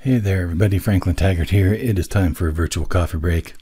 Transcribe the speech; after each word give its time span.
Hey 0.00 0.18
there, 0.18 0.42
everybody. 0.42 0.78
Franklin 0.78 1.16
Taggart 1.16 1.50
here. 1.50 1.74
It 1.74 1.98
is 1.98 2.06
time 2.06 2.32
for 2.32 2.46
a 2.46 2.52
virtual 2.52 2.86
coffee 2.86 3.18
break. 3.18 3.54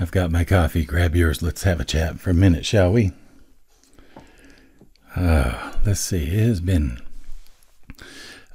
I've 0.00 0.10
got 0.10 0.30
my 0.30 0.44
coffee. 0.44 0.82
Grab 0.82 1.14
yours. 1.14 1.42
Let's 1.42 1.64
have 1.64 1.78
a 1.78 1.84
chat 1.84 2.18
for 2.18 2.30
a 2.30 2.34
minute, 2.34 2.64
shall 2.64 2.90
we? 2.90 3.12
Uh, 5.14 5.74
let's 5.84 6.00
see. 6.00 6.24
It 6.24 6.46
has 6.46 6.62
been 6.62 7.02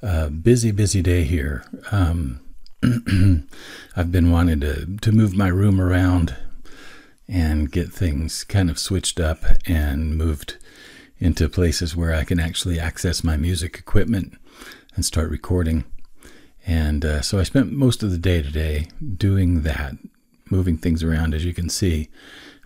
a 0.01 0.31
busy, 0.31 0.71
busy 0.71 1.03
day 1.03 1.23
here. 1.23 1.63
Um, 1.91 2.39
I've 3.95 4.11
been 4.11 4.31
wanting 4.31 4.61
to, 4.61 4.97
to 4.97 5.11
move 5.11 5.35
my 5.35 5.49
room 5.49 5.79
around 5.79 6.35
and 7.27 7.71
get 7.71 7.93
things 7.93 8.43
kind 8.43 8.71
of 8.71 8.79
switched 8.79 9.19
up 9.19 9.43
and 9.67 10.17
moved 10.17 10.57
into 11.19 11.47
places 11.47 11.95
where 11.95 12.15
I 12.15 12.23
can 12.23 12.39
actually 12.39 12.79
access 12.79 13.23
my 13.23 13.37
music 13.37 13.77
equipment 13.77 14.35
and 14.95 15.05
start 15.05 15.29
recording. 15.29 15.83
And 16.67 17.05
uh, 17.05 17.21
so 17.21 17.39
I 17.39 17.43
spent 17.43 17.71
most 17.71 18.03
of 18.03 18.11
the 18.11 18.17
day 18.17 18.41
today 18.41 18.87
doing 19.15 19.61
that, 19.61 19.93
moving 20.51 20.77
things 20.77 21.01
around. 21.01 21.33
As 21.33 21.45
you 21.45 21.53
can 21.53 21.69
see, 21.69 22.09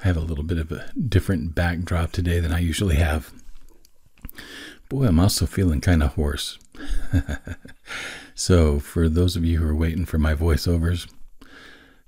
I 0.03 0.07
have 0.07 0.17
a 0.17 0.21
little 0.21 0.43
bit 0.43 0.57
of 0.57 0.71
a 0.71 0.91
different 0.93 1.53
backdrop 1.53 2.11
today 2.11 2.39
than 2.39 2.51
I 2.51 2.59
usually 2.59 2.95
have. 2.95 3.31
Boy, 4.89 5.05
I'm 5.05 5.19
also 5.19 5.45
feeling 5.45 5.81
kind 5.81 6.01
of 6.01 6.15
hoarse. 6.15 6.57
so, 8.35 8.79
for 8.79 9.07
those 9.07 9.35
of 9.35 9.45
you 9.45 9.59
who 9.59 9.67
are 9.69 9.75
waiting 9.75 10.05
for 10.05 10.17
my 10.17 10.33
voiceovers, 10.33 11.07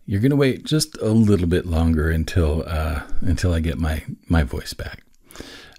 you're 0.08 0.20
going 0.20 0.32
to 0.32 0.36
wait 0.36 0.66
just 0.66 0.98
a 0.98 1.10
little 1.10 1.48
bit 1.48 1.68
longer 1.68 2.10
until 2.10 2.64
uh, 2.66 3.04
until 3.22 3.54
I 3.54 3.60
get 3.60 3.78
my 3.78 4.04
my 4.28 4.44
voice 4.44 4.74
back. 4.74 5.04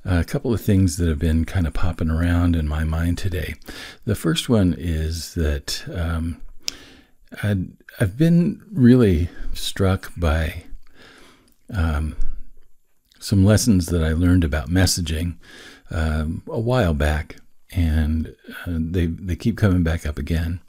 A 0.04 0.24
couple 0.24 0.52
of 0.52 0.60
things 0.60 0.98
that 0.98 1.08
have 1.08 1.18
been 1.18 1.44
kind 1.44 1.66
of 1.66 1.72
popping 1.72 2.10
around 2.10 2.56
in 2.56 2.68
my 2.68 2.84
mind 2.84 3.16
today. 3.16 3.54
The 4.04 4.14
first 4.14 4.48
one 4.48 4.74
is 4.76 5.34
that 5.34 5.82
um, 5.92 6.42
i 7.42 7.56
have 7.98 8.18
been 8.18 8.62
really 8.70 9.28
struck 9.54 10.12
by 10.16 10.64
um, 11.72 12.16
some 13.18 13.44
lessons 13.44 13.86
that 13.86 14.02
I 14.04 14.12
learned 14.12 14.44
about 14.44 14.68
messaging 14.68 15.36
um, 15.90 16.42
a 16.46 16.60
while 16.60 16.92
back, 16.92 17.36
and 17.72 18.34
uh, 18.66 18.76
they 18.78 19.06
they 19.06 19.36
keep 19.36 19.56
coming 19.56 19.82
back 19.82 20.04
up 20.04 20.18
again. 20.18 20.60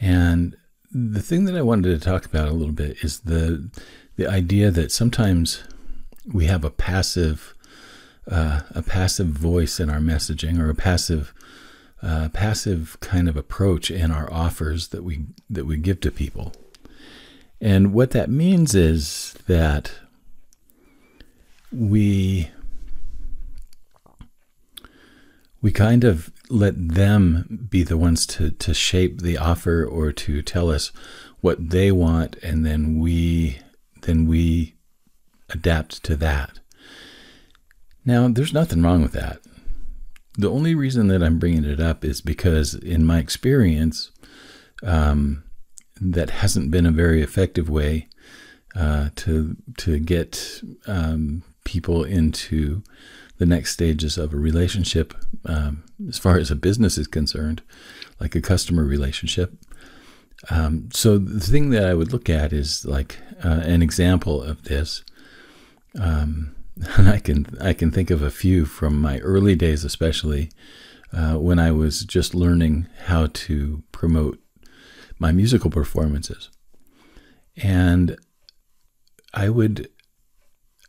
And 0.00 0.56
the 0.90 1.22
thing 1.22 1.44
that 1.44 1.56
I 1.56 1.62
wanted 1.62 1.90
to 1.90 2.04
talk 2.04 2.24
about 2.24 2.48
a 2.48 2.52
little 2.52 2.72
bit 2.72 2.98
is 3.02 3.20
the 3.20 3.70
the 4.16 4.26
idea 4.26 4.70
that 4.70 4.92
sometimes 4.92 5.64
we 6.32 6.46
have 6.46 6.64
a 6.64 6.70
passive 6.70 7.54
uh, 8.30 8.60
a 8.70 8.82
passive 8.82 9.28
voice 9.28 9.78
in 9.80 9.88
our 9.88 10.00
messaging 10.00 10.58
or 10.58 10.70
a 10.70 10.74
passive 10.74 11.32
uh, 12.02 12.28
passive 12.28 12.98
kind 13.00 13.28
of 13.28 13.36
approach 13.36 13.90
in 13.90 14.10
our 14.10 14.30
offers 14.32 14.88
that 14.88 15.02
we 15.02 15.26
that 15.48 15.64
we 15.64 15.76
give 15.76 16.00
to 16.00 16.10
people. 16.10 16.52
And 17.60 17.92
what 17.92 18.10
that 18.10 18.28
means 18.30 18.74
is 18.74 19.34
that 19.46 19.92
we 21.72 22.50
we 25.62 25.72
kind 25.72 26.04
of 26.04 26.30
let 26.48 26.74
them 26.76 27.66
be 27.70 27.82
the 27.82 27.96
ones 27.96 28.24
to, 28.26 28.50
to 28.50 28.72
shape 28.72 29.20
the 29.20 29.36
offer 29.36 29.84
or 29.84 30.12
to 30.12 30.40
tell 30.42 30.70
us 30.70 30.92
what 31.40 31.70
they 31.70 31.90
want 31.90 32.36
and 32.36 32.64
then 32.64 32.98
we 33.00 33.58
then 34.02 34.26
we 34.26 34.74
adapt 35.50 36.04
to 36.04 36.14
that 36.14 36.60
now 38.06 38.28
there's 38.28 38.54
nothing 38.54 38.82
wrong 38.82 39.02
with 39.02 39.12
that 39.12 39.40
the 40.38 40.50
only 40.50 40.74
reason 40.74 41.08
that 41.08 41.22
i'm 41.22 41.38
bringing 41.38 41.64
it 41.64 41.80
up 41.80 42.04
is 42.04 42.20
because 42.20 42.74
in 42.74 43.04
my 43.04 43.18
experience 43.18 44.10
um, 44.82 45.44
that 46.00 46.30
hasn't 46.30 46.70
been 46.70 46.86
a 46.86 46.90
very 46.90 47.22
effective 47.22 47.68
way 47.68 48.08
uh, 48.74 49.08
to 49.16 49.56
to 49.78 49.98
get 49.98 50.60
um, 50.86 51.42
people 51.64 52.04
into 52.04 52.82
the 53.38 53.46
next 53.46 53.72
stages 53.72 54.16
of 54.16 54.32
a 54.32 54.38
relationship 54.38 55.14
um, 55.44 55.84
as 56.08 56.18
far 56.18 56.38
as 56.38 56.50
a 56.50 56.56
business 56.56 56.96
is 56.96 57.06
concerned, 57.06 57.62
like 58.20 58.34
a 58.34 58.40
customer 58.40 58.84
relationship. 58.84 59.52
Um, 60.50 60.88
so 60.92 61.18
the 61.18 61.40
thing 61.40 61.70
that 61.70 61.84
I 61.84 61.94
would 61.94 62.12
look 62.12 62.30
at 62.30 62.52
is 62.52 62.84
like 62.84 63.18
uh, 63.44 63.60
an 63.64 63.82
example 63.82 64.42
of 64.42 64.64
this. 64.64 65.02
Um, 66.00 66.54
and 66.96 67.08
I 67.08 67.18
can 67.18 67.46
I 67.60 67.72
can 67.72 67.90
think 67.90 68.10
of 68.10 68.22
a 68.22 68.30
few 68.30 68.64
from 68.64 69.00
my 69.00 69.18
early 69.20 69.54
days, 69.54 69.84
especially 69.84 70.50
uh, 71.12 71.34
when 71.34 71.58
I 71.58 71.70
was 71.70 72.04
just 72.04 72.34
learning 72.34 72.86
how 73.06 73.26
to 73.26 73.82
promote 73.92 74.38
my 75.18 75.32
musical 75.32 75.70
performances, 75.70 76.50
and 77.56 78.16
I 79.32 79.48
would 79.48 79.88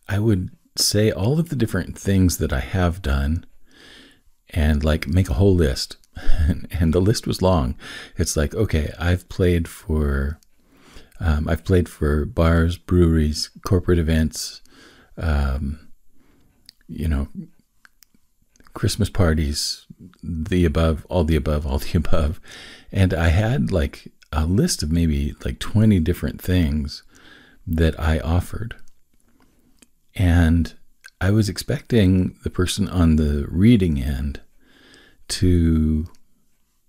I 0.07 0.19
would 0.19 0.49
say 0.75 1.11
all 1.11 1.39
of 1.39 1.49
the 1.49 1.55
different 1.55 1.97
things 1.97 2.37
that 2.37 2.53
I 2.53 2.59
have 2.59 3.01
done 3.01 3.45
and 4.51 4.83
like 4.83 5.07
make 5.07 5.29
a 5.29 5.35
whole 5.35 5.55
list. 5.55 5.97
and 6.71 6.93
the 6.93 7.01
list 7.01 7.27
was 7.27 7.41
long. 7.41 7.75
It's 8.15 8.35
like, 8.35 8.55
okay, 8.55 8.91
I've 8.97 9.29
played 9.29 9.67
for, 9.67 10.39
um, 11.19 11.47
I've 11.47 11.63
played 11.63 11.87
for 11.87 12.25
bars, 12.25 12.77
breweries, 12.77 13.49
corporate 13.65 13.99
events, 13.99 14.61
um, 15.17 15.91
you 16.87 17.07
know, 17.07 17.27
Christmas 18.73 19.09
parties, 19.09 19.85
the 20.21 20.65
above, 20.65 21.05
all 21.09 21.23
the 21.23 21.35
above, 21.35 21.65
all 21.65 21.79
the 21.79 21.93
above. 21.97 22.39
And 22.91 23.13
I 23.13 23.29
had 23.29 23.71
like 23.71 24.11
a 24.31 24.45
list 24.45 24.83
of 24.83 24.91
maybe 24.91 25.33
like 25.43 25.59
20 25.59 25.99
different 25.99 26.41
things 26.41 27.03
that 27.65 27.99
I 27.99 28.19
offered. 28.19 28.75
And 30.15 30.73
I 31.19 31.31
was 31.31 31.49
expecting 31.49 32.37
the 32.43 32.49
person 32.49 32.87
on 32.87 33.15
the 33.15 33.45
reading 33.49 34.01
end 34.01 34.41
to 35.29 36.07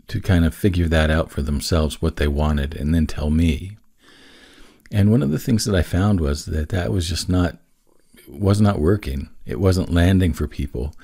to 0.07 0.21
kind 0.23 0.47
of 0.47 0.55
figure 0.55 0.89
that 0.89 1.11
out 1.11 1.31
for 1.31 1.43
themselves 1.43 2.01
what 2.01 2.17
they 2.17 2.29
wanted 2.29 2.75
and 2.75 2.95
then 2.95 3.07
tell 3.07 3.29
me. 3.29 3.77
And 4.91 5.11
one 5.11 5.23
of 5.23 5.31
the 5.31 5.39
things 5.39 5.67
that 5.67 5.75
I 5.75 5.83
found 5.83 6.19
was 6.19 6.47
that 6.47 6.71
that 6.71 6.91
was 6.91 7.07
just 7.07 7.29
not 7.29 7.59
was 8.29 8.61
not 8.61 8.79
working. 8.79 9.29
It 9.47 9.61
wasn't 9.61 9.93
landing 9.93 10.33
for 10.33 10.47
people. 10.47 10.95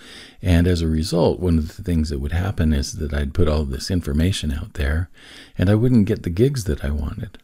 And 0.42 0.66
as 0.66 0.82
a 0.82 0.88
result, 0.88 1.40
one 1.40 1.58
of 1.58 1.76
the 1.76 1.82
things 1.82 2.10
that 2.10 2.18
would 2.20 2.32
happen 2.32 2.72
is 2.72 2.94
that 2.94 3.14
I'd 3.14 3.34
put 3.34 3.48
all 3.48 3.64
this 3.64 3.90
information 3.90 4.52
out 4.52 4.74
there 4.74 5.08
and 5.56 5.70
I 5.70 5.74
wouldn't 5.74 6.06
get 6.06 6.22
the 6.22 6.30
gigs 6.30 6.64
that 6.64 6.84
I 6.84 6.90
wanted. 6.90 7.38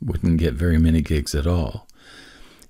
Wouldn't 0.00 0.38
get 0.38 0.54
very 0.54 0.78
many 0.78 1.00
gigs 1.00 1.34
at 1.34 1.46
all. 1.46 1.86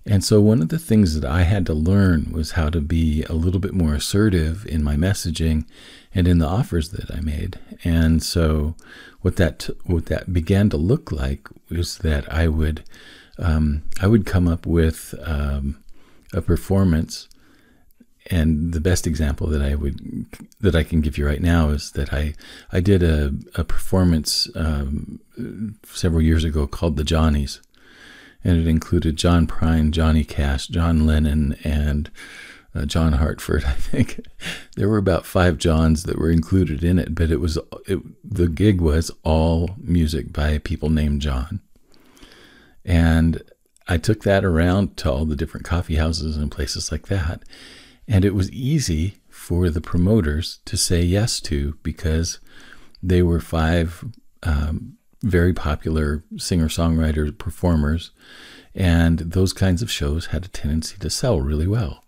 And 0.04 0.24
so, 0.24 0.40
one 0.40 0.60
of 0.60 0.68
the 0.68 0.80
things 0.80 1.18
that 1.18 1.30
I 1.30 1.42
had 1.42 1.64
to 1.66 1.74
learn 1.74 2.32
was 2.32 2.52
how 2.52 2.70
to 2.70 2.80
be 2.80 3.22
a 3.24 3.34
little 3.34 3.60
bit 3.60 3.72
more 3.72 3.94
assertive 3.94 4.66
in 4.66 4.82
my 4.82 4.96
messaging 4.96 5.64
and 6.12 6.26
in 6.26 6.38
the 6.38 6.46
offers 6.46 6.90
that 6.90 7.08
I 7.14 7.20
made. 7.20 7.60
And 7.84 8.20
so, 8.20 8.74
what 9.20 9.36
that 9.36 9.70
what 9.84 10.06
that 10.06 10.32
began 10.32 10.70
to 10.70 10.76
look 10.76 11.12
like 11.12 11.48
was 11.70 11.98
that 11.98 12.30
I 12.32 12.48
would 12.48 12.82
um, 13.38 13.84
I 14.00 14.08
would 14.08 14.26
come 14.26 14.48
up 14.48 14.66
with 14.66 15.14
um, 15.22 15.81
a 16.32 16.42
performance. 16.42 17.28
And 18.30 18.72
the 18.72 18.80
best 18.80 19.06
example 19.06 19.48
that 19.48 19.62
I 19.62 19.74
would 19.74 20.26
that 20.60 20.76
I 20.76 20.84
can 20.84 21.00
give 21.00 21.18
you 21.18 21.26
right 21.26 21.42
now 21.42 21.70
is 21.70 21.90
that 21.92 22.12
I 22.12 22.34
I 22.70 22.80
did 22.80 23.02
a 23.02 23.32
a 23.56 23.64
performance 23.64 24.48
um, 24.54 25.18
several 25.84 26.22
years 26.22 26.44
ago 26.44 26.66
called 26.66 26.96
the 26.96 27.04
Johnnies 27.04 27.60
and 28.44 28.58
it 28.58 28.66
included 28.68 29.16
John 29.16 29.46
Prine, 29.46 29.90
Johnny 29.90 30.24
Cash, 30.24 30.68
John 30.68 31.06
Lennon, 31.06 31.56
and 31.64 32.10
uh, 32.74 32.84
John 32.86 33.14
Hartford. 33.14 33.64
I 33.66 33.72
think 33.72 34.24
there 34.76 34.88
were 34.88 34.98
about 34.98 35.26
five 35.26 35.58
Johns 35.58 36.04
that 36.04 36.18
were 36.18 36.30
included 36.30 36.82
in 36.82 36.98
it, 36.98 37.14
but 37.14 37.30
it 37.30 37.40
was 37.40 37.58
it, 37.86 38.00
the 38.24 38.48
gig 38.48 38.80
was 38.80 39.10
all 39.22 39.70
music 39.78 40.32
by 40.32 40.58
people 40.58 40.90
named 40.90 41.20
John, 41.20 41.60
and 42.84 43.42
I 43.88 43.98
took 43.98 44.22
that 44.22 44.44
around 44.44 44.96
to 44.98 45.10
all 45.10 45.24
the 45.24 45.36
different 45.36 45.66
coffee 45.66 45.96
houses 45.96 46.36
and 46.36 46.50
places 46.50 46.92
like 46.92 47.08
that, 47.08 47.42
and 48.06 48.24
it 48.24 48.34
was 48.34 48.50
easy 48.52 49.16
for 49.28 49.70
the 49.70 49.80
promoters 49.80 50.60
to 50.66 50.76
say 50.76 51.02
yes 51.02 51.40
to 51.40 51.76
because 51.82 52.38
they 53.02 53.22
were 53.22 53.40
five 53.40 54.04
um, 54.44 54.96
very 55.22 55.52
popular 55.52 56.22
singer 56.36 56.68
songwriter 56.68 57.36
performers, 57.36 58.10
and 58.74 59.18
those 59.18 59.52
kinds 59.52 59.82
of 59.82 59.90
shows 59.90 60.26
had 60.26 60.44
a 60.44 60.48
tendency 60.48 60.96
to 60.98 61.10
sell 61.10 61.40
really 61.40 61.66
well. 61.66 62.04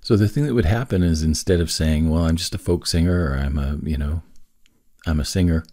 So 0.00 0.16
the 0.16 0.28
thing 0.28 0.44
that 0.46 0.54
would 0.54 0.64
happen 0.64 1.02
is 1.02 1.22
instead 1.22 1.60
of 1.60 1.70
saying, 1.70 2.10
"Well, 2.10 2.24
I'm 2.26 2.36
just 2.36 2.54
a 2.54 2.58
folk 2.58 2.86
singer," 2.86 3.30
or 3.30 3.36
"I'm 3.36 3.58
a 3.58 3.78
you 3.82 3.96
know, 3.96 4.22
I'm 5.06 5.20
a 5.20 5.24
singer," 5.24 5.64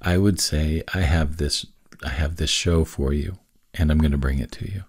I 0.00 0.18
would 0.18 0.40
say, 0.40 0.82
"I 0.92 1.02
have 1.02 1.36
this, 1.36 1.66
I 2.04 2.10
have 2.10 2.36
this 2.36 2.50
show 2.50 2.84
for 2.84 3.12
you, 3.12 3.38
and 3.74 3.90
I'm 3.90 3.98
going 3.98 4.12
to 4.12 4.18
bring 4.18 4.38
it 4.38 4.52
to 4.52 4.70
you." 4.70 4.84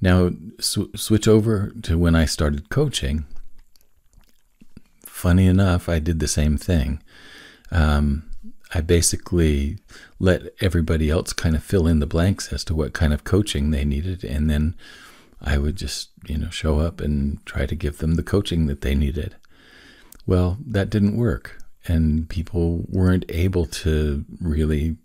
Now 0.00 0.30
sw- 0.60 0.94
switch 0.96 1.26
over 1.26 1.72
to 1.82 1.98
when 1.98 2.14
I 2.14 2.26
started 2.26 2.68
coaching. 2.68 3.26
Funny 5.00 5.46
enough, 5.46 5.88
I 5.88 5.98
did 5.98 6.20
the 6.20 6.28
same 6.28 6.58
thing. 6.58 7.02
Um, 7.70 8.30
I 8.74 8.80
basically 8.80 9.78
let 10.18 10.42
everybody 10.60 11.08
else 11.08 11.32
kind 11.32 11.54
of 11.54 11.62
fill 11.62 11.86
in 11.86 12.00
the 12.00 12.06
blanks 12.06 12.52
as 12.52 12.64
to 12.64 12.74
what 12.74 12.92
kind 12.92 13.12
of 13.12 13.24
coaching 13.24 13.70
they 13.70 13.84
needed. 13.84 14.24
And 14.24 14.50
then 14.50 14.74
I 15.40 15.58
would 15.58 15.76
just, 15.76 16.10
you 16.26 16.36
know, 16.36 16.50
show 16.50 16.80
up 16.80 17.00
and 17.00 17.44
try 17.46 17.66
to 17.66 17.74
give 17.74 17.98
them 17.98 18.14
the 18.14 18.22
coaching 18.22 18.66
that 18.66 18.80
they 18.80 18.94
needed. 18.94 19.36
Well, 20.26 20.58
that 20.66 20.90
didn't 20.90 21.16
work. 21.16 21.62
And 21.86 22.28
people 22.28 22.84
weren't 22.88 23.24
able 23.28 23.66
to 23.66 24.24
really 24.40 24.96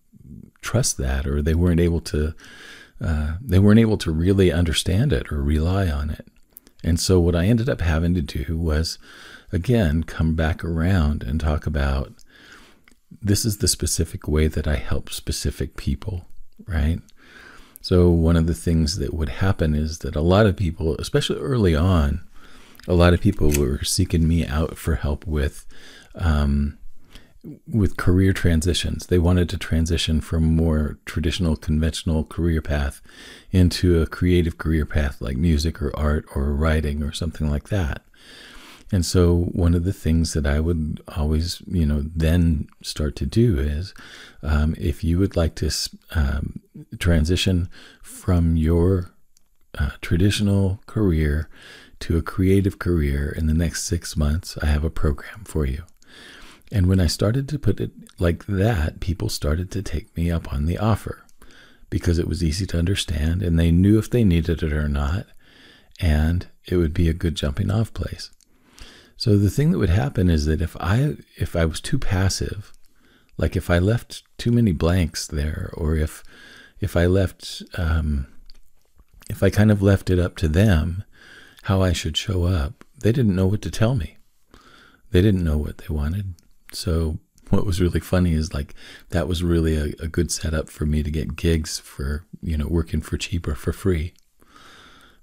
trust 0.61 0.97
that, 0.97 1.27
or 1.27 1.41
they 1.41 1.55
weren't 1.55 1.79
able 1.79 2.01
to, 2.01 2.33
uh, 3.01 3.35
they 3.41 3.59
weren't 3.59 3.79
able 3.79 3.97
to 3.97 4.11
really 4.11 4.51
understand 4.51 5.13
it 5.13 5.31
or 5.31 5.41
rely 5.41 5.87
on 5.87 6.09
it. 6.09 6.27
And 6.83 6.99
so 6.99 7.19
what 7.19 7.35
I 7.35 7.45
ended 7.45 7.69
up 7.69 7.81
having 7.81 8.13
to 8.15 8.21
do 8.21 8.57
was, 8.57 8.97
again, 9.51 10.03
come 10.03 10.35
back 10.35 10.63
around 10.63 11.23
and 11.23 11.39
talk 11.39 11.65
about 11.65 12.13
this 13.21 13.45
is 13.45 13.57
the 13.57 13.67
specific 13.67 14.27
way 14.27 14.47
that 14.47 14.67
I 14.67 14.75
help 14.75 15.09
specific 15.11 15.75
people, 15.75 16.25
right? 16.67 16.99
So, 17.81 18.09
one 18.09 18.35
of 18.35 18.45
the 18.45 18.53
things 18.53 18.97
that 18.97 19.13
would 19.13 19.29
happen 19.29 19.73
is 19.73 19.99
that 19.99 20.15
a 20.15 20.21
lot 20.21 20.45
of 20.45 20.57
people, 20.57 20.95
especially 20.97 21.39
early 21.39 21.75
on, 21.75 22.21
a 22.87 22.93
lot 22.93 23.13
of 23.13 23.21
people 23.21 23.51
were 23.51 23.83
seeking 23.83 24.27
me 24.27 24.45
out 24.45 24.77
for 24.77 24.95
help 24.95 25.25
with 25.25 25.65
um, 26.15 26.78
with 27.67 27.97
career 27.97 28.33
transitions. 28.33 29.07
They 29.07 29.19
wanted 29.19 29.49
to 29.49 29.57
transition 29.57 30.21
from 30.21 30.43
more 30.43 30.99
traditional, 31.05 31.55
conventional 31.55 32.25
career 32.25 32.61
path 32.61 33.01
into 33.51 34.01
a 34.01 34.07
creative 34.07 34.57
career 34.57 34.85
path 34.85 35.21
like 35.21 35.37
music 35.37 35.81
or 35.81 35.95
art 35.95 36.25
or 36.35 36.53
writing 36.53 37.01
or 37.01 37.13
something 37.13 37.49
like 37.49 37.69
that. 37.69 38.03
And 38.91 39.05
so, 39.05 39.35
one 39.51 39.75
of 39.75 39.83
the 39.83 39.93
things 39.93 40.33
that 40.33 40.47
I 40.47 40.59
would 40.59 41.01
always, 41.15 41.61
you 41.67 41.85
know, 41.85 42.01
then 42.03 42.67
start 42.81 43.15
to 43.17 43.25
do 43.25 43.59
is 43.59 43.93
um, 44.41 44.75
if 44.79 45.03
you 45.03 45.19
would 45.19 45.35
like 45.35 45.53
to 45.55 45.71
um, 46.15 46.59
transition 46.97 47.69
from 48.01 48.57
your 48.57 49.13
uh, 49.77 49.91
traditional 50.01 50.81
career 50.87 51.49
to 51.99 52.17
a 52.17 52.23
creative 52.23 52.79
career 52.79 53.29
in 53.29 53.45
the 53.45 53.53
next 53.53 53.83
six 53.83 54.17
months, 54.17 54.57
I 54.61 54.65
have 54.65 54.83
a 54.83 54.89
program 54.89 55.43
for 55.45 55.65
you. 55.65 55.83
And 56.71 56.87
when 56.87 56.99
I 56.99 57.07
started 57.07 57.49
to 57.49 57.59
put 57.59 57.79
it 57.79 57.91
like 58.19 58.45
that, 58.45 58.99
people 58.99 59.29
started 59.29 59.71
to 59.71 59.81
take 59.81 60.15
me 60.15 60.29
up 60.29 60.53
on 60.53 60.65
the 60.65 60.77
offer 60.77 61.25
because 61.89 62.19
it 62.19 62.27
was 62.27 62.43
easy 62.43 62.67
to 62.67 62.77
understand 62.77 63.41
and 63.41 63.57
they 63.57 63.71
knew 63.71 63.97
if 63.97 64.09
they 64.09 64.23
needed 64.23 64.61
it 64.61 64.73
or 64.73 64.87
not. 64.87 65.25
And 65.99 66.47
it 66.65 66.77
would 66.77 66.93
be 66.93 67.09
a 67.09 67.13
good 67.13 67.35
jumping 67.35 67.71
off 67.71 67.93
place. 67.93 68.31
So 69.17 69.37
the 69.37 69.49
thing 69.49 69.71
that 69.71 69.79
would 69.79 69.89
happen 69.89 70.29
is 70.29 70.45
that 70.45 70.61
if 70.61 70.77
I 70.79 71.17
if 71.35 71.55
I 71.55 71.65
was 71.65 71.81
too 71.81 71.99
passive, 71.99 72.71
like 73.37 73.57
if 73.57 73.69
I 73.69 73.77
left 73.79 74.23
too 74.37 74.51
many 74.51 74.71
blanks 74.71 75.27
there, 75.27 75.71
or 75.73 75.95
if 75.95 76.23
if 76.79 76.95
I 76.95 77.05
left 77.05 77.61
um, 77.77 78.27
if 79.29 79.43
I 79.43 79.49
kind 79.49 79.71
of 79.71 79.81
left 79.81 80.09
it 80.09 80.19
up 80.19 80.37
to 80.37 80.47
them 80.47 81.03
how 81.63 81.81
I 81.81 81.91
should 81.91 82.15
show 82.15 82.45
up, 82.45 82.85
they 83.01 83.11
didn't 83.11 83.35
know 83.35 83.47
what 83.47 83.61
to 83.63 83.71
tell 83.71 83.93
me. 83.93 84.15
They 85.11 85.21
didn't 85.21 85.43
know 85.43 85.57
what 85.57 85.79
they 85.79 85.93
wanted. 85.93 86.35
So 86.71 87.19
what 87.49 87.65
was 87.65 87.81
really 87.81 87.99
funny 87.99 88.33
is 88.33 88.53
like 88.53 88.75
that 89.09 89.27
was 89.27 89.43
really 89.43 89.75
a, 89.75 90.03
a 90.03 90.07
good 90.07 90.31
setup 90.31 90.69
for 90.69 90.85
me 90.85 91.03
to 91.03 91.11
get 91.11 91.35
gigs 91.35 91.79
for 91.79 92.25
you 92.41 92.57
know 92.57 92.67
working 92.67 93.01
for 93.01 93.17
cheap 93.17 93.47
or 93.47 93.55
for 93.55 93.73
free 93.73 94.13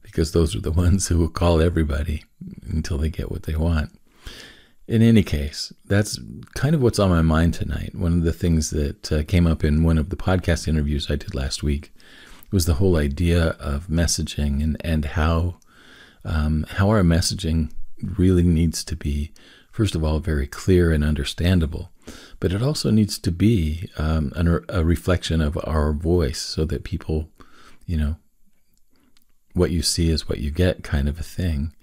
because 0.03 0.33
those 0.33 0.55
are 0.55 0.61
the 0.61 0.73
ones 0.87 1.09
who 1.09 1.19
will 1.19 1.29
call 1.29 1.61
everybody 1.61 2.25
until 2.69 2.99
they 2.99 3.11
get 3.11 3.31
what 3.31 3.45
they 3.45 3.57
want. 3.57 3.91
In 4.89 5.03
any 5.03 5.25
case, 5.25 5.73
that's 5.85 6.21
kind 6.55 6.75
of 6.75 6.81
what's 6.81 7.01
on 7.01 7.11
my 7.11 7.23
mind 7.23 7.55
tonight. 7.55 7.93
One 7.93 8.13
of 8.13 8.23
the 8.23 8.33
things 8.33 8.71
that 8.71 9.13
uh, 9.13 9.25
came 9.25 9.45
up 9.45 9.65
in 9.65 9.83
one 9.83 9.99
of 9.99 10.11
the 10.11 10.17
podcast 10.17 10.69
interviews 10.69 11.11
I 11.11 11.17
did 11.17 11.35
last 11.35 11.65
week 11.65 11.93
was 12.53 12.67
the 12.67 12.75
whole 12.75 12.97
idea 12.97 13.57
of 13.59 13.89
messaging 13.89 14.63
and, 14.63 14.77
and 14.85 15.05
how 15.05 15.59
um, 16.25 16.67
how 16.69 16.89
our 16.89 17.03
messaging 17.03 17.73
really 18.01 18.43
needs 18.43 18.85
to 18.85 18.97
be, 18.97 19.33
first 19.77 19.95
of 19.95 20.03
all, 20.03 20.21
very 20.21 20.47
clear 20.47 20.91
and 20.91 21.05
understandable, 21.05 21.91
but 22.41 22.51
it 22.51 22.63
also 22.63 22.91
needs 22.91 23.19
to 23.19 23.31
be 23.31 23.91
um, 23.99 24.33
a 24.71 24.83
reflection 24.83 25.43
of 25.43 25.59
our 25.65 25.93
voice 25.93 26.41
so 26.41 26.65
that 26.65 26.83
people, 26.83 27.29
you 27.85 27.99
know, 27.99 28.17
what 29.53 29.71
you 29.71 29.83
see 29.83 30.09
is 30.09 30.31
what 30.31 30.39
you 30.39 30.51
get 30.51 30.83
kind 30.83 31.11
of 31.11 31.21
a 31.21 31.23
thing. 31.23 31.75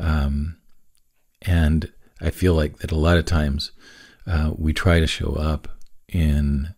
Um, 0.00 0.56
and 1.42 1.92
I 2.20 2.30
feel 2.30 2.54
like 2.54 2.78
that 2.78 2.90
a 2.90 2.98
lot 2.98 3.18
of 3.18 3.24
times 3.24 3.70
uh, 4.26 4.50
we 4.56 4.72
try 4.72 4.98
to 4.98 5.06
show 5.06 5.34
up 5.34 5.68
in 6.08 6.74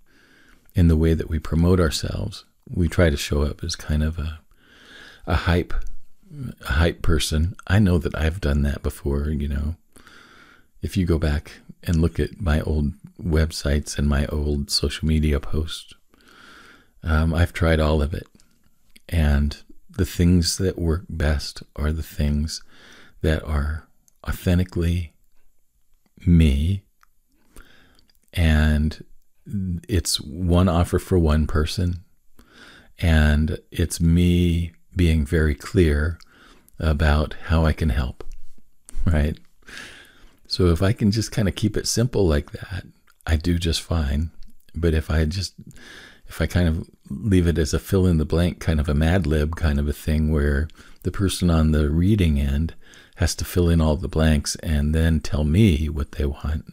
in 0.75 0.89
the 0.89 0.97
way 0.97 1.15
that 1.15 1.31
we 1.31 1.39
promote 1.39 1.81
ourselves. 1.81 2.45
We 2.69 2.87
try 2.87 3.09
to 3.09 3.17
show 3.17 3.45
up 3.45 3.65
as 3.65 3.77
kind 3.77 4.03
of 4.03 4.19
a 4.19 4.41
a 5.27 5.37
hype 5.37 5.73
a 6.69 6.73
hype 6.73 7.01
person. 7.01 7.57
I 7.67 7.79
know 7.79 7.97
that 7.97 8.15
I've 8.15 8.43
done 8.43 8.61
that 8.63 8.83
before. 8.83 9.31
You 9.31 9.49
know, 9.49 9.77
if 10.83 10.97
you 10.97 11.07
go 11.07 11.19
back 11.19 11.53
and 11.83 12.01
look 12.01 12.19
at 12.21 12.41
my 12.41 12.61
old 12.63 12.93
websites 13.21 13.99
and 13.99 14.09
my 14.09 14.27
old 14.27 14.71
social 14.71 15.07
media 15.07 15.41
posts, 15.41 15.95
um, 17.03 17.35
I've 17.35 17.53
tried 17.53 17.81
all 17.81 18.03
of 18.03 18.13
it, 18.13 18.27
and 19.09 19.63
the 19.89 20.05
things 20.05 20.59
that 20.59 20.79
work 20.79 21.05
best 21.09 21.63
are 21.77 21.93
the 21.93 22.03
things 22.03 22.63
that 23.23 23.43
are 23.45 23.89
authentically 24.27 25.13
me. 26.27 26.85
And 28.33 29.05
it's 29.89 30.21
one 30.21 30.69
offer 30.69 30.99
for 30.99 31.19
one 31.19 31.47
person. 31.47 32.05
And 32.99 33.59
it's 33.71 34.01
me 34.01 34.73
being 34.95 35.25
very 35.25 35.55
clear 35.55 36.19
about 36.79 37.35
how 37.45 37.65
I 37.65 37.73
can 37.73 37.91
help 37.91 38.25
right 39.07 39.39
so 40.51 40.67
if 40.67 40.83
I 40.83 40.93
can 40.93 41.11
just 41.11 41.33
kind 41.33 41.49
of 41.49 41.55
keep 41.55 41.77
it 41.77 41.87
simple 41.87 42.27
like 42.27 42.53
that 42.53 42.85
I 43.27 43.37
do 43.37 43.59
just 43.59 43.83
fine 43.83 44.31
but 44.75 44.95
if 44.95 45.11
I 45.11 45.25
just 45.25 45.55
if 46.27 46.41
I 46.41 46.47
kind 46.47 46.69
of 46.69 46.89
leave 47.09 47.47
it 47.47 47.59
as 47.59 47.75
a 47.75 47.79
fill 47.79 48.07
in 48.07 48.19
the 48.19 48.25
blank 48.25 48.61
kind 48.61 48.81
of 48.81 48.89
a 48.89 48.95
mad 48.95 49.27
lib 49.27 49.57
kind 49.57 49.79
of 49.79 49.89
a 49.89 49.93
thing 49.93 50.33
where 50.33 50.69
the 51.03 51.11
person 51.11 51.51
on 51.51 51.73
the 51.73 51.91
reading 51.91 52.39
end 52.39 52.75
has 53.21 53.35
to 53.37 53.45
fill 53.45 53.69
in 53.69 53.81
all 53.81 53.97
the 53.97 54.09
blanks 54.09 54.57
and 54.57 54.95
then 54.95 55.21
tell 55.21 55.45
me 55.45 55.91
what 55.91 56.13
they 56.13 56.25
want. 56.25 56.65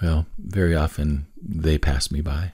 Well, 0.00 0.26
very 0.38 0.74
often 0.74 1.26
they 1.36 1.78
pass 1.78 2.12
me 2.12 2.20
by. 2.20 2.52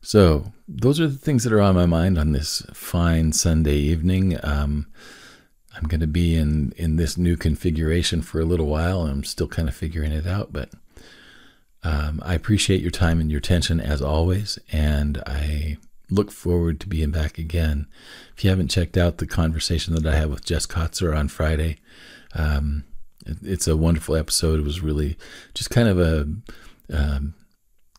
So, 0.00 0.52
those 0.66 0.98
are 0.98 1.06
the 1.06 1.18
things 1.18 1.44
that 1.44 1.52
are 1.52 1.60
on 1.60 1.74
my 1.74 1.84
mind 1.84 2.18
on 2.18 2.32
this 2.32 2.62
fine 2.72 3.32
Sunday 3.32 3.76
evening. 3.76 4.38
Um, 4.42 4.86
I'm 5.74 5.84
going 5.84 6.00
to 6.00 6.06
be 6.06 6.34
in, 6.36 6.72
in 6.76 6.96
this 6.96 7.16
new 7.16 7.36
configuration 7.36 8.22
for 8.22 8.40
a 8.40 8.44
little 8.44 8.66
while. 8.66 9.02
I'm 9.02 9.24
still 9.24 9.48
kind 9.48 9.68
of 9.68 9.74
figuring 9.74 10.12
it 10.12 10.26
out, 10.26 10.52
but 10.52 10.70
um, 11.82 12.20
I 12.24 12.34
appreciate 12.34 12.80
your 12.80 12.90
time 12.90 13.20
and 13.20 13.30
your 13.30 13.38
attention 13.38 13.80
as 13.80 14.00
always, 14.00 14.58
and 14.70 15.22
I 15.26 15.78
look 16.10 16.30
forward 16.30 16.78
to 16.80 16.88
being 16.88 17.10
back 17.10 17.38
again. 17.38 17.86
If 18.36 18.44
you 18.44 18.50
haven't 18.50 18.68
checked 18.70 18.96
out 18.96 19.18
the 19.18 19.26
conversation 19.26 19.94
that 19.94 20.06
I 20.06 20.16
had 20.16 20.30
with 20.30 20.44
Jess 20.44 20.66
Kotzer 20.66 21.16
on 21.16 21.28
Friday, 21.28 21.78
um, 22.34 22.84
it, 23.26 23.38
it's 23.42 23.66
a 23.66 23.76
wonderful 23.76 24.14
episode. 24.14 24.60
It 24.60 24.64
was 24.64 24.82
really 24.82 25.16
just 25.54 25.70
kind 25.70 25.88
of 25.88 25.98
a 25.98 26.28
um, 26.92 27.34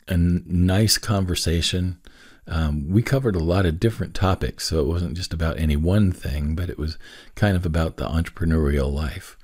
a 0.06 0.16
nice 0.16 0.98
conversation. 0.98 1.98
Um, 2.46 2.88
we 2.90 3.02
covered 3.02 3.36
a 3.36 3.42
lot 3.42 3.66
of 3.66 3.80
different 3.80 4.14
topics, 4.14 4.64
so 4.66 4.80
it 4.80 4.86
wasn't 4.86 5.16
just 5.16 5.32
about 5.32 5.58
any 5.58 5.76
one 5.76 6.12
thing, 6.12 6.54
but 6.54 6.68
it 6.68 6.78
was 6.78 6.98
kind 7.34 7.56
of 7.56 7.64
about 7.64 7.96
the 7.96 8.06
entrepreneurial 8.06 8.92
life. 8.92 9.36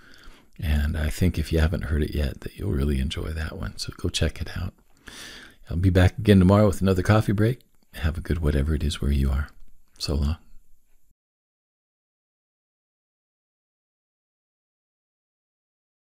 And 0.63 0.97
I 0.97 1.09
think 1.09 1.39
if 1.39 1.53
you 1.53 1.61
haven't 1.61 1.85
heard 1.85 2.03
it 2.03 2.15
yet, 2.15 2.41
that 2.41 2.57
you'll 2.57 2.73
really 2.73 3.01
enjoy 3.01 3.31
that 3.31 3.57
one. 3.57 3.79
So 3.79 3.93
go 3.97 4.11
check 4.11 4.41
it 4.41 4.51
out. 4.57 4.75
I'll 5.71 5.77
be 5.77 5.91
back 5.91 6.19
again 6.19 6.39
tomorrow 6.39 6.67
with 6.67 6.83
another 6.83 7.03
coffee 7.03 7.33
break. 7.33 7.61
Have 7.95 8.19
a 8.19 8.21
good 8.21 8.41
whatever 8.41 8.75
it 8.75 8.83
is 8.83 9.01
where 9.01 9.13
you 9.13 9.31
are. 9.31 9.49
So 9.99 10.15
long. 10.17 10.37